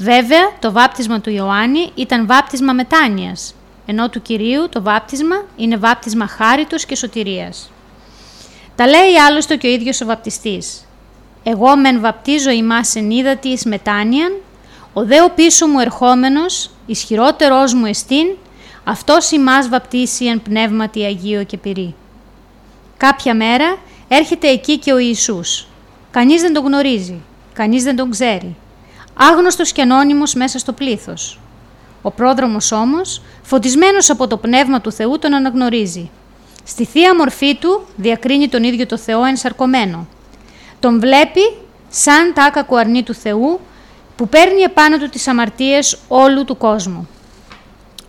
Βέβαια, 0.02 0.52
το 0.58 0.72
βάπτισμα 0.72 1.20
του 1.20 1.30
Ιωάννη 1.30 1.90
ήταν 1.94 2.26
βάπτισμα 2.26 2.72
μετάνοιας, 2.72 3.54
ενώ 3.86 4.08
του 4.08 4.22
Κυρίου 4.22 4.68
το 4.68 4.82
βάπτισμα 4.82 5.44
είναι 5.56 5.76
βάπτισμα 5.76 6.26
χάριτος 6.26 6.84
και 6.84 6.96
σωτηρίας. 6.96 7.70
Τα 8.76 8.86
λέει 8.86 9.18
άλλωστε 9.28 9.56
και 9.56 9.66
ο 9.66 9.70
ίδιος 9.70 10.00
ο 10.00 10.06
βαπτιστής. 10.06 10.86
«Εγώ 11.42 11.76
μεν 11.76 12.00
βαπτίζω 12.00 12.50
ημάς 12.50 12.94
εν 12.94 13.10
ύδατη 13.10 13.48
εις 13.48 13.64
μετάνοιαν, 13.64 14.32
ο 14.92 15.04
δε 15.04 15.22
ο 15.22 15.30
πίσω 15.34 15.66
μου 15.66 15.78
ερχόμενος, 15.78 16.70
ισχυρότερός 16.86 17.74
μου 17.74 17.84
εστίν, 17.84 18.26
αυτός 18.84 19.30
ημάς 19.30 19.68
βαπτίσει 19.68 20.24
εν 20.24 20.42
πνεύματι 20.42 21.04
Αγίο 21.04 21.44
και 21.44 21.56
πυρή». 21.56 21.94
Κάποια 22.96 23.34
μέρα 23.34 23.76
έρχεται 24.08 24.48
εκεί 24.48 24.78
και 24.78 24.92
ο 24.92 24.98
Ιησούς. 24.98 25.66
Κανείς 26.10 26.40
δεν 26.40 26.52
τον 26.52 26.64
γνωρίζει, 26.64 27.20
κανείς 27.52 27.82
δεν 27.82 27.96
τον 27.96 28.10
ξέρει. 28.10 28.56
Άγνωστος 29.14 29.72
και 29.72 29.82
ανώνυμος 29.82 30.34
μέσα 30.34 30.58
στο 30.58 30.72
πλήθος. 30.72 31.40
Ο 32.02 32.10
πρόδρομος 32.10 32.72
όμως, 32.72 33.22
φωτισμένος 33.42 34.10
από 34.10 34.26
το 34.26 34.36
Πνεύμα 34.36 34.80
του 34.80 34.92
Θεού, 34.92 35.18
τον 35.18 35.34
αναγνωρίζει. 35.34 36.10
Στη 36.64 36.84
θεία 36.84 37.16
μορφή 37.16 37.56
του 37.56 37.86
διακρίνει 37.96 38.48
τον 38.48 38.62
ίδιο 38.62 38.86
το 38.86 38.98
Θεό 38.98 39.24
ενσαρκωμένο. 39.24 40.06
Τον 40.80 41.00
βλέπει 41.00 41.40
σαν 41.88 42.32
τα 42.34 42.44
άκακο 42.44 42.76
αρνή 42.76 43.02
του 43.02 43.14
Θεού 43.14 43.60
που 44.16 44.28
παίρνει 44.28 44.60
επάνω 44.60 44.98
του 44.98 45.08
τις 45.08 45.28
αμαρτίες 45.28 45.98
όλου 46.08 46.44
του 46.44 46.56
κόσμου. 46.56 47.08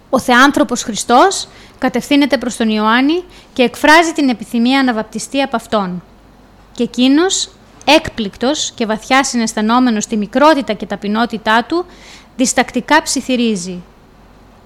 Ο 0.09 0.19
Θεάνθρωπος 0.19 0.83
Χριστός 0.83 1.47
κατευθύνεται 1.77 2.37
προς 2.37 2.55
τον 2.55 2.69
Ιωάννη 2.69 3.23
και 3.53 3.63
εκφράζει 3.63 4.11
την 4.11 4.29
επιθυμία 4.29 4.83
να 4.83 4.93
βαπτιστεί 4.93 5.41
από 5.41 5.55
Αυτόν. 5.55 6.03
Και 6.71 6.83
εκείνος, 6.83 7.49
έκπληκτος 7.85 8.71
και 8.75 8.85
βαθιά 8.85 9.23
συναισθανόμενος 9.23 10.05
τη 10.05 10.17
μικρότητα 10.17 10.73
και 10.73 10.85
ταπεινότητά 10.85 11.65
του, 11.67 11.85
διστακτικά 12.35 13.01
ψιθυρίζει. 13.01 13.83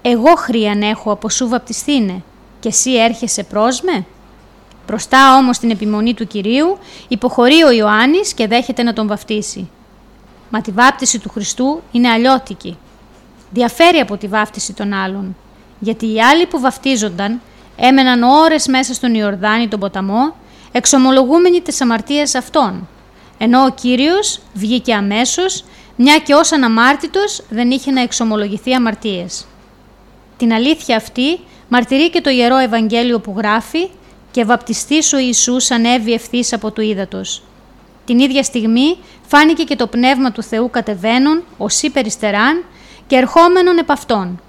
«Εγώ 0.02 0.34
χρίαν 0.34 0.82
έχω 0.82 1.10
από 1.10 1.28
σου 1.28 1.48
βαπτιστήνε, 1.48 2.22
και 2.60 2.68
εσύ 2.68 2.94
έρχεσαι 2.94 3.42
προς 3.42 3.80
με» 3.80 4.06
Μπροστά 4.86 5.36
όμως 5.36 5.58
την 5.58 5.70
επιμονή 5.70 6.14
του 6.14 6.26
Κυρίου, 6.26 6.78
υποχωρεί 7.08 7.62
ο 7.62 7.70
Ιωάννης 7.70 8.34
και 8.34 8.46
δέχεται 8.46 8.82
να 8.82 8.92
τον 8.92 9.06
βαφτίσει. 9.06 9.70
Μα 10.50 10.60
τη 10.60 10.70
βάπτιση 10.70 11.18
του 11.18 11.28
Χριστού 11.28 11.82
είναι 11.92 12.08
αλλιώτικη. 12.08 12.78
Διαφέρει 13.50 13.98
από 13.98 14.16
τη 14.16 14.26
βάφτιση 14.26 14.72
των 14.72 14.92
άλλων, 14.92 15.36
γιατί 15.78 16.12
οι 16.12 16.22
άλλοι 16.22 16.46
που 16.46 16.60
βαφτίζονταν 16.60 17.40
έμεναν 17.76 18.22
ώρες 18.22 18.66
μέσα 18.66 18.94
στον 18.94 19.14
Ιορδάνη 19.14 19.68
τον 19.68 19.80
ποταμό, 19.80 20.34
εξομολογούμενοι 20.72 21.60
τις 21.60 21.80
αμαρτίες 21.80 22.34
αυτών, 22.34 22.88
ενώ 23.38 23.64
ο 23.64 23.70
Κύριος 23.70 24.40
βγήκε 24.54 24.94
αμέσως, 24.94 25.64
μια 25.96 26.18
και 26.18 26.34
ως 26.34 26.52
αναμάρτητος 26.52 27.42
δεν 27.48 27.70
είχε 27.70 27.90
να 27.90 28.00
εξομολογηθεί 28.00 28.74
αμαρτίες. 28.74 29.46
Την 30.36 30.52
αλήθεια 30.52 30.96
αυτή 30.96 31.38
μαρτυρεί 31.68 32.10
και 32.10 32.20
το 32.20 32.30
Ιερό 32.30 32.56
Ευαγγέλιο 32.56 33.20
που 33.20 33.34
γράφει 33.36 33.88
«Και 34.30 34.44
βαπτιστής 34.44 35.12
ο 35.12 35.18
Ιησούς 35.18 35.70
ανέβη 35.70 36.12
ευθύς 36.12 36.52
από 36.52 36.70
του 36.70 36.80
ύδατος». 36.80 37.42
Την 38.04 38.18
ίδια 38.18 38.42
στιγμή 38.42 38.96
φάνηκε 39.26 39.62
και 39.62 39.76
το 39.76 39.86
Πνεύμα 39.86 40.32
του 40.32 40.42
Θεού 40.42 40.70
κατεβαίνουν, 40.70 41.42
ως 41.58 41.82
περιστεράν 41.92 42.64
και 43.06 43.16
ερχόμενον 43.16 43.78
επ' 43.78 43.90
αυτόν. 43.90 44.40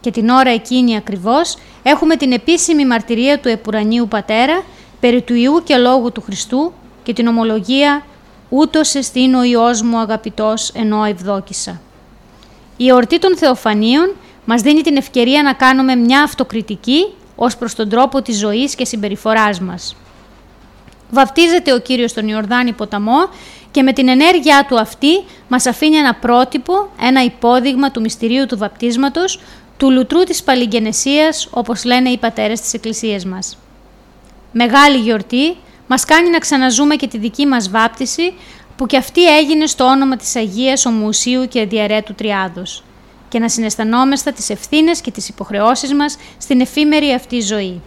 Και 0.00 0.10
την 0.10 0.28
ώρα 0.28 0.50
εκείνη 0.50 0.96
ακριβώς 0.96 1.56
έχουμε 1.82 2.16
την 2.16 2.32
επίσημη 2.32 2.86
μαρτυρία 2.86 3.38
του 3.38 3.48
Επουρανίου 3.48 4.08
Πατέρα 4.08 4.62
περί 5.00 5.22
του 5.22 5.34
Ιού 5.34 5.62
και 5.64 5.76
Λόγου 5.76 6.12
του 6.12 6.20
Χριστού 6.20 6.72
και 7.02 7.12
την 7.12 7.26
ομολογία 7.26 8.04
«Ούτως 8.48 8.94
εστίν 8.94 9.34
ο 9.34 9.42
Υιός 9.42 9.82
μου 9.82 9.98
αγαπητός 9.98 10.70
ενώ 10.74 11.04
ευδόκησα». 11.04 11.80
Η 12.76 12.88
εορτή 12.88 13.18
των 13.18 13.36
Θεοφανίων 13.36 14.14
μας 14.44 14.62
δίνει 14.62 14.80
την 14.80 14.96
ευκαιρία 14.96 15.42
να 15.42 15.52
κάνουμε 15.52 15.94
μια 15.94 16.22
αυτοκριτική 16.22 17.06
ως 17.36 17.56
προς 17.56 17.74
τον 17.74 17.88
τρόπο 17.88 18.22
της 18.22 18.38
ζωής 18.38 18.74
και 18.74 18.84
συμπεριφοράς 18.84 19.60
μας. 19.60 19.96
Βαπτίζεται 21.10 21.72
ο 21.72 21.78
Κύριος 21.78 22.10
στον 22.10 22.28
Ιορδάνη 22.28 22.72
ποταμό 22.72 23.28
και 23.70 23.82
με 23.82 23.92
την 23.92 24.08
ενέργειά 24.08 24.66
του 24.68 24.80
αυτή 24.80 25.24
μας 25.48 25.66
αφήνει 25.66 25.96
ένα 25.96 26.14
πρότυπο, 26.14 26.88
ένα 27.02 27.24
υπόδειγμα 27.24 27.90
του 27.90 28.00
μυστηρίου 28.00 28.46
του 28.46 28.58
βαπτίσματος, 28.58 29.40
του 29.76 29.90
λουτρού 29.90 30.24
της 30.24 30.42
παλιγενεσίας, 30.42 31.48
όπως 31.50 31.84
λένε 31.84 32.08
οι 32.08 32.18
πατέρες 32.18 32.60
της 32.60 32.74
Εκκλησίας 32.74 33.24
μας. 33.24 33.58
Μεγάλη 34.52 34.96
γιορτή 34.96 35.56
μας 35.88 36.04
κάνει 36.04 36.30
να 36.30 36.38
ξαναζούμε 36.38 36.96
και 36.96 37.08
τη 37.08 37.18
δική 37.18 37.46
μας 37.46 37.70
βάπτιση, 37.70 38.34
που 38.76 38.86
και 38.86 38.96
αυτή 38.96 39.36
έγινε 39.36 39.66
στο 39.66 39.84
όνομα 39.84 40.16
της 40.16 40.36
Αγίας 40.36 40.86
Ομουσίου 40.86 41.48
και 41.48 41.66
Διαρέτου 41.66 42.14
Τριάδος 42.14 42.82
και 43.28 43.38
να 43.38 43.48
συναισθανόμεστα 43.48 44.32
τις 44.32 44.50
ευθύνες 44.50 45.00
και 45.00 45.10
τις 45.10 45.28
υποχρεώσεις 45.28 45.94
μας 45.94 46.16
στην 46.38 46.60
εφήμερη 46.60 47.12
αυτή 47.12 47.40
ζωή. 47.40 47.80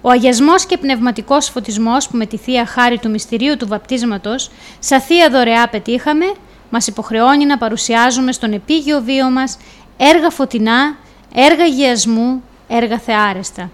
Ο 0.00 0.10
αγιασμός 0.10 0.66
και 0.66 0.78
πνευματικός 0.78 1.48
φωτισμός 1.48 2.08
που 2.08 2.16
με 2.16 2.26
τη 2.26 2.36
Θεία 2.36 2.66
Χάρη 2.66 2.98
του 2.98 3.10
Μυστηρίου 3.10 3.56
του 3.56 3.68
Βαπτίσματος 3.68 4.50
σαν 4.78 5.00
Θεία 5.00 5.30
Δωρεά 5.30 5.68
πετύχαμε, 5.68 6.32
μας 6.70 6.86
υποχρεώνει 6.86 7.44
να 7.44 7.58
παρουσιάζουμε 7.58 8.32
στον 8.32 8.52
επίγειο 8.52 9.02
βίο 9.02 9.30
μας 9.30 9.58
έργα 9.96 10.30
φωτεινά, 10.30 10.96
έργα 11.34 11.64
αγιασμού, 11.64 12.42
έργα 12.68 12.98
θεάρεστα. 12.98 13.70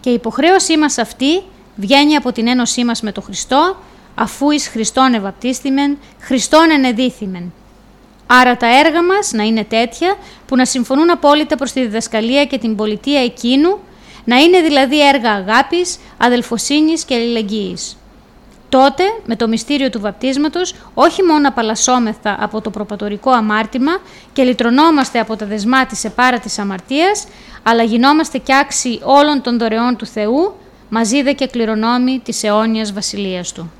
Και 0.00 0.10
η 0.10 0.14
υποχρέωσή 0.14 0.78
μας 0.78 0.98
αυτή 0.98 1.42
βγαίνει 1.76 2.16
από 2.16 2.32
την 2.32 2.48
ένωσή 2.48 2.84
μας 2.84 3.02
με 3.02 3.12
τον 3.12 3.22
Χριστό, 3.22 3.76
αφού 4.14 4.50
εις 4.50 4.68
Χριστόν 4.68 5.14
ευαπτίστημεν, 5.14 5.98
Χριστόν 6.20 6.70
ενεδίθημεν. 6.70 7.52
Άρα 8.26 8.56
τα 8.56 8.78
έργα 8.78 9.02
μας 9.02 9.32
να 9.32 9.42
είναι 9.42 9.64
τέτοια 9.64 10.16
που 10.46 10.56
να 10.56 10.64
συμφωνούν 10.64 11.10
απόλυτα 11.10 11.56
προς 11.56 11.72
τη 11.72 11.80
διδασκαλία 11.80 12.44
και 12.44 12.58
την 12.58 12.76
πολιτεία 12.76 13.20
εκείνου, 13.20 13.78
να 14.24 14.36
είναι 14.36 14.60
δηλαδή 14.60 15.08
έργα 15.08 15.32
αγάπης, 15.32 15.98
αδελφοσύνης 16.16 17.04
και 17.04 17.14
αλληλεγγύης. 17.14 17.96
Τότε, 18.68 19.02
με 19.24 19.36
το 19.36 19.48
μυστήριο 19.48 19.90
του 19.90 20.00
βαπτίσματος, 20.00 20.74
όχι 20.94 21.22
μόνο 21.22 21.48
απαλλασσόμεθα 21.48 22.36
από 22.40 22.60
το 22.60 22.70
προπατορικό 22.70 23.30
αμάρτημα 23.30 23.92
και 24.32 24.42
λυτρωνόμαστε 24.42 25.18
από 25.18 25.36
τα 25.36 25.46
δεσμά 25.46 25.86
της 25.86 26.04
επάρα 26.04 26.38
της 26.38 26.58
αμαρτίας, 26.58 27.26
αλλά 27.62 27.82
γινόμαστε 27.82 28.38
κι 28.38 28.54
άξιοι 28.54 29.00
όλων 29.04 29.42
των 29.42 29.58
δωρεών 29.58 29.96
του 29.96 30.06
Θεού, 30.06 30.54
μαζί 30.96 31.22
δε 31.22 31.32
και 31.32 31.46
κληρονόμοι 31.46 32.20
της 32.24 32.42
αιώνιας 32.42 32.92
βασιλείας 32.92 33.52
Του. 33.52 33.72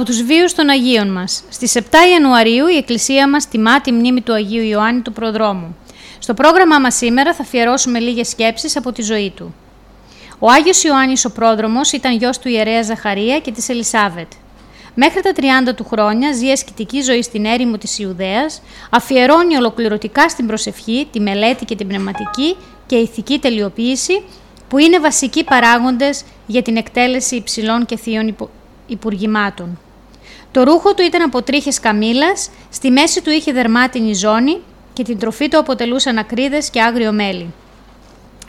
Από 0.00 0.08
τους 0.08 0.22
βίους 0.22 0.54
των 0.54 0.68
Αγίων 0.68 1.12
μας. 1.12 1.42
Στις 1.48 1.74
7 1.74 1.80
Ιανουαρίου 2.12 2.66
η 2.66 2.76
Εκκλησία 2.76 3.28
μας 3.28 3.48
τιμά 3.48 3.80
τη 3.80 3.92
μνήμη 3.92 4.20
του 4.20 4.32
Αγίου 4.32 4.62
Ιωάννη 4.62 5.00
του 5.00 5.12
Προδρόμου. 5.12 5.76
Στο 6.18 6.34
πρόγραμμά 6.34 6.78
μας 6.78 6.94
σήμερα 6.94 7.34
θα 7.34 7.42
αφιερώσουμε 7.42 7.98
λίγες 7.98 8.28
σκέψεις 8.28 8.76
από 8.76 8.92
τη 8.92 9.02
ζωή 9.02 9.32
του. 9.36 9.54
Ο 10.38 10.50
Άγιος 10.50 10.84
Ιωάννης 10.84 11.24
ο 11.24 11.30
Πρόδρομος 11.30 11.92
ήταν 11.92 12.16
γιος 12.16 12.38
του 12.38 12.48
ιερέα 12.48 12.82
Ζαχαρία 12.82 13.38
και 13.38 13.52
της 13.52 13.68
Ελισάβετ. 13.68 14.32
Μέχρι 14.94 15.20
τα 15.20 15.32
30 15.70 15.74
του 15.74 15.84
χρόνια 15.84 16.32
ζει 16.32 16.50
ασκητική 16.50 17.00
ζωή 17.00 17.22
στην 17.22 17.44
έρημο 17.44 17.78
της 17.78 17.98
Ιουδαίας, 17.98 18.62
αφιερώνει 18.90 19.56
ολοκληρωτικά 19.56 20.28
στην 20.28 20.46
προσευχή, 20.46 21.08
τη 21.12 21.20
μελέτη 21.20 21.64
και 21.64 21.76
την 21.76 21.86
πνευματική 21.86 22.56
και 22.86 22.96
ηθική 22.96 23.38
τελειοποίηση, 23.38 24.22
που 24.68 24.78
είναι 24.78 24.98
βασικοί 24.98 25.44
παράγοντες 25.44 26.22
για 26.46 26.62
την 26.62 26.76
εκτέλεση 26.76 27.36
υψηλών 27.36 27.86
και 27.86 27.96
θείων 27.96 28.36
υπουργημάτων. 28.86 29.78
Το 30.52 30.62
ρούχο 30.62 30.94
του 30.94 31.02
ήταν 31.02 31.22
από 31.22 31.42
τρίχες 31.42 31.80
καμήλας, 31.80 32.50
στη 32.70 32.90
μέση 32.90 33.22
του 33.22 33.30
είχε 33.30 33.52
δερμάτινη 33.52 34.14
ζώνη 34.14 34.58
και 34.92 35.02
την 35.02 35.18
τροφή 35.18 35.48
του 35.48 35.58
αποτελούσαν 35.58 36.18
ακρίδες 36.18 36.70
και 36.70 36.82
άγριο 36.82 37.12
μέλι. 37.12 37.54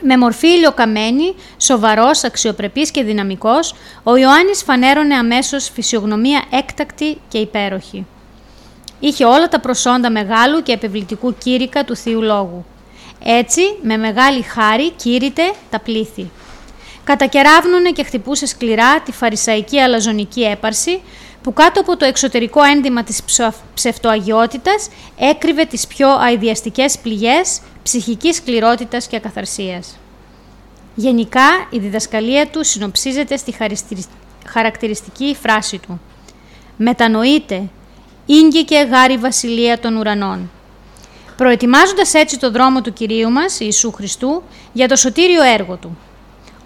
Με 0.04 0.16
μορφή 0.16 0.46
ηλιοκαμένη, 0.46 1.34
σοβαρός, 1.58 2.24
αξιοπρεπής 2.24 2.90
και 2.90 3.02
δυναμικός, 3.02 3.74
ο 4.02 4.16
Ιωάννης 4.16 4.62
φανέρωνε 4.62 5.14
αμέσως 5.14 5.70
φυσιογνωμία 5.74 6.44
έκτακτη 6.50 7.18
και 7.28 7.38
υπέροχη. 7.38 8.06
Είχε 9.00 9.24
όλα 9.24 9.48
τα 9.48 9.60
προσόντα 9.60 10.10
μεγάλου 10.10 10.62
και 10.62 10.72
επιβλητικού 10.72 11.34
κήρυκα 11.38 11.84
του 11.84 11.96
Θείου 11.96 12.22
Λόγου. 12.22 12.64
Έτσι, 13.24 13.60
με 13.82 13.96
μεγάλη 13.96 14.42
χάρη 14.42 14.90
κήρυτε 14.90 15.42
τα 15.70 15.80
πλήθη. 15.80 16.30
Κατακεράβνωνε 17.04 17.90
και 17.90 18.02
χτυπούσε 18.04 18.46
σκληρά 18.46 19.00
τη 19.00 19.12
φαρισαϊκή 19.12 19.80
αλαζονική 19.80 20.42
έπαρση 20.42 21.00
που 21.42 21.52
κάτω 21.52 21.80
από 21.80 21.96
το 21.96 22.04
εξωτερικό 22.04 22.62
ένδυμα 22.62 23.02
της 23.02 23.22
ψευτοαγιότητας 23.74 24.88
έκρυβε 25.18 25.64
τις 25.64 25.86
πιο 25.86 26.08
αειδιαστικές 26.08 26.98
πληγές 26.98 27.60
ψυχικής 27.82 28.36
σκληρότητας 28.36 29.06
και 29.06 29.16
ακαθαρσίας. 29.16 29.96
Γενικά, 30.94 31.66
η 31.70 31.78
διδασκαλία 31.78 32.46
του 32.48 32.64
συνοψίζεται 32.64 33.36
στη 33.36 33.54
χαρακτηριστική 34.46 35.36
φράση 35.42 35.78
του 35.78 36.00
«Μετανοείτε, 36.76 37.62
ήγγικε 38.26 38.82
γάρη 38.90 39.16
βασιλεία 39.16 39.78
των 39.78 39.96
ουρανών». 39.96 40.50
Προετοιμάζοντας 41.36 42.14
έτσι 42.14 42.38
το 42.38 42.50
δρόμο 42.50 42.80
του 42.80 42.92
Κυρίου 42.92 43.30
μας, 43.30 43.60
Ιησού 43.60 43.92
Χριστού, 43.92 44.42
για 44.72 44.88
το 44.88 44.96
σωτήριο 44.96 45.42
έργο 45.42 45.76
Του. 45.76 45.98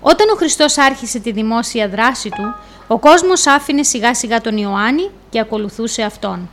Όταν 0.00 0.28
ο 0.28 0.34
Χριστός 0.34 0.78
άρχισε 0.78 1.18
τη 1.18 1.32
δημόσια 1.32 1.88
δράση 1.88 2.28
του, 2.28 2.54
ο 2.86 2.98
κόσμος 2.98 3.46
άφηνε 3.46 3.82
σιγά 3.82 4.14
σιγά 4.14 4.40
τον 4.40 4.56
Ιωάννη 4.56 5.10
και 5.30 5.40
ακολουθούσε 5.40 6.02
αυτόν. 6.02 6.48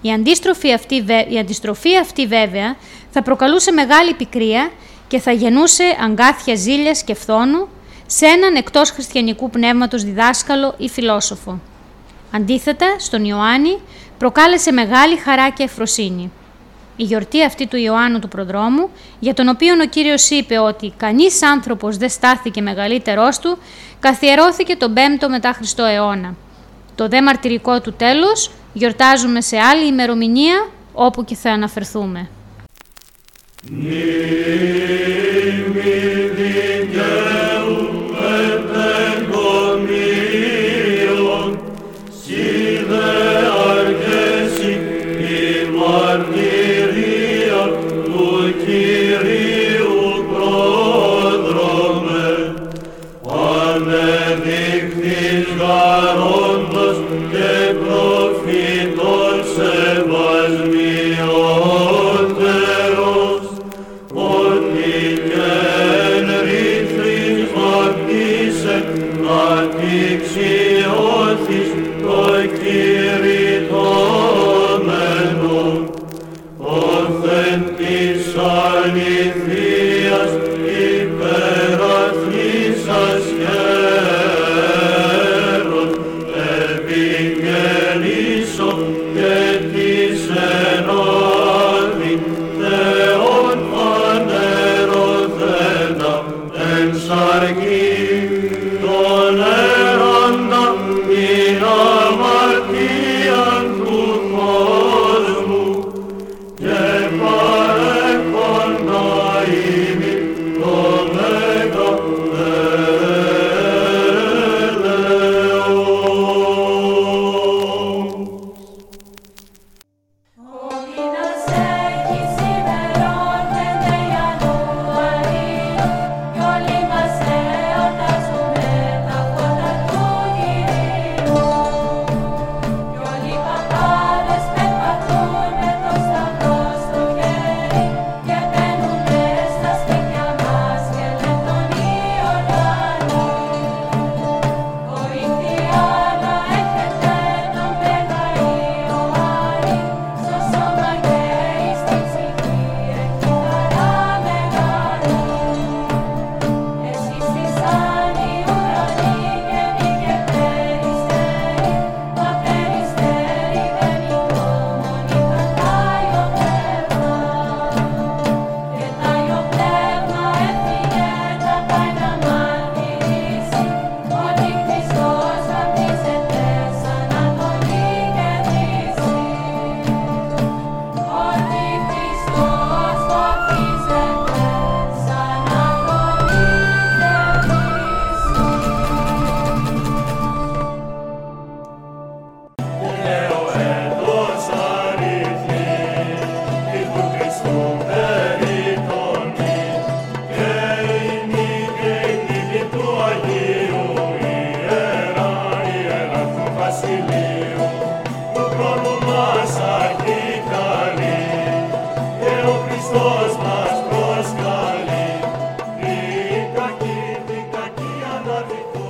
Η 0.00 0.12
αντιστροφή 0.12 0.72
αυτή, 0.72 1.04
η 1.28 1.38
αντιστροφή 1.38 1.96
αυτή 1.96 2.26
βέβαια 2.26 2.76
θα 3.10 3.22
προκαλούσε 3.22 3.72
μεγάλη 3.72 4.14
πικρία 4.14 4.70
και 5.08 5.18
θα 5.18 5.32
γεννούσε 5.32 5.84
αγκάθια 6.04 6.54
ζήλιας 6.54 7.02
και 7.02 7.14
φθόνου 7.14 7.68
σε 8.06 8.26
έναν 8.26 8.54
εκτός 8.54 8.90
χριστιανικού 8.90 9.50
πνεύματος 9.50 10.02
διδάσκαλο 10.02 10.74
ή 10.78 10.88
φιλόσοφο. 10.88 11.60
Αντίθετα, 12.32 12.86
στον 12.98 13.24
Ιωάννη 13.24 13.78
προκάλεσε 14.18 14.72
μεγάλη 14.72 15.16
χαρά 15.16 15.50
και 15.50 15.62
ευφροσύνη 15.62 16.32
η 16.98 17.04
γιορτή 17.04 17.44
αυτή 17.44 17.66
του 17.66 17.76
Ιωάννου 17.76 18.18
του 18.18 18.28
Προδρόμου, 18.28 18.90
για 19.18 19.34
τον 19.34 19.48
οποίο 19.48 19.74
ο 19.82 19.86
Κύριος 19.86 20.30
είπε 20.30 20.58
ότι 20.58 20.92
κανείς 20.96 21.42
άνθρωπος 21.42 21.96
δεν 21.96 22.08
στάθηκε 22.08 22.60
μεγαλύτερός 22.60 23.38
του, 23.38 23.58
καθιερώθηκε 24.00 24.76
τον 24.76 24.94
5ο 24.94 25.28
μετά 25.28 25.52
Χριστό 25.52 25.84
αιώνα. 25.84 26.34
Το 26.94 27.08
δε 27.08 27.22
μαρτυρικό 27.22 27.80
του 27.80 27.92
τέλος 27.92 28.50
γιορτάζουμε 28.72 29.40
σε 29.40 29.58
άλλη 29.58 29.86
ημερομηνία 29.86 30.68
όπου 30.92 31.24
και 31.24 31.34
θα 31.34 31.50
αναφερθούμε. 31.50 32.28
Semiotteros, 36.98 37.47